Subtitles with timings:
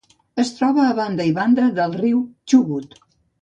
[0.43, 2.23] Es troba a banda i banda del riu
[2.55, 2.99] Chubut.